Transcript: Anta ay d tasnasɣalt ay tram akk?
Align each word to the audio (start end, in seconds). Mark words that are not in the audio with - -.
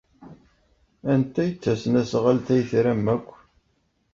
Anta 1.11 1.39
ay 1.43 1.51
d 1.53 1.57
tasnasɣalt 1.61 2.47
ay 2.53 2.61
tram 2.69 3.05
akk? 3.15 3.27